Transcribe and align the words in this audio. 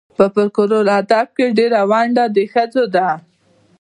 په 0.17 0.25
فولکور 0.33 0.71
ادب 0.99 1.27
کې 1.37 1.45
ډېره 1.57 1.81
ونډه 1.91 2.25
د 2.35 2.37
ښځو 2.51 2.83
ده. 2.95 3.09